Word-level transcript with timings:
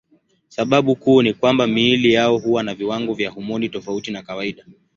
Sababu 0.47 0.95
kuu 0.95 1.21
ni 1.21 1.33
kwamba 1.33 1.67
miili 1.67 2.13
yao 2.13 2.37
huwa 2.37 2.63
na 2.63 2.75
viwango 2.75 3.13
vya 3.13 3.29
homoni 3.29 3.69
tofauti 3.69 4.11
na 4.11 4.21
kawaida. 4.21 4.65